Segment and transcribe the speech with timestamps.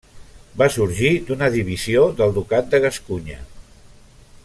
[0.61, 3.39] Va sorgir d'una divisió del Ducat de Gascunya.